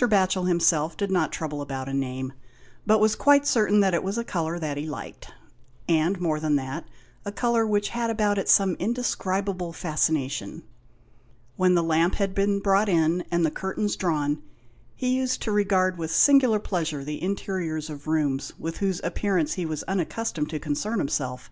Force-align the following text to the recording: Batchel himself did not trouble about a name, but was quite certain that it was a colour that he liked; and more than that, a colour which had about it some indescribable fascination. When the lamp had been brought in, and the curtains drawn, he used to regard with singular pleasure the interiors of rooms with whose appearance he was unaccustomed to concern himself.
Batchel 0.00 0.46
himself 0.46 0.96
did 0.96 1.10
not 1.10 1.32
trouble 1.32 1.60
about 1.60 1.88
a 1.88 1.92
name, 1.92 2.32
but 2.86 3.00
was 3.00 3.16
quite 3.16 3.48
certain 3.48 3.80
that 3.80 3.94
it 3.94 4.04
was 4.04 4.16
a 4.16 4.22
colour 4.22 4.56
that 4.56 4.76
he 4.76 4.86
liked; 4.86 5.34
and 5.88 6.20
more 6.20 6.38
than 6.38 6.54
that, 6.54 6.86
a 7.24 7.32
colour 7.32 7.66
which 7.66 7.88
had 7.88 8.08
about 8.08 8.38
it 8.38 8.48
some 8.48 8.74
indescribable 8.74 9.72
fascination. 9.72 10.62
When 11.56 11.74
the 11.74 11.82
lamp 11.82 12.14
had 12.14 12.32
been 12.32 12.60
brought 12.60 12.88
in, 12.88 13.24
and 13.32 13.44
the 13.44 13.50
curtains 13.50 13.96
drawn, 13.96 14.40
he 14.94 15.16
used 15.16 15.42
to 15.42 15.50
regard 15.50 15.98
with 15.98 16.12
singular 16.12 16.60
pleasure 16.60 17.02
the 17.02 17.20
interiors 17.20 17.90
of 17.90 18.06
rooms 18.06 18.52
with 18.56 18.76
whose 18.76 19.00
appearance 19.02 19.54
he 19.54 19.66
was 19.66 19.82
unaccustomed 19.88 20.48
to 20.50 20.60
concern 20.60 21.00
himself. 21.00 21.50